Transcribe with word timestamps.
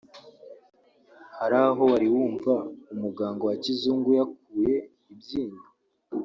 Hari 1.39 1.55
aho 1.65 1.83
wari 1.91 2.07
wumva 2.13 2.53
umuganga 2.93 3.41
wa 3.49 3.55
kizungu 3.63 4.09
yakuye 4.19 4.73
ibyinyo 5.11 5.63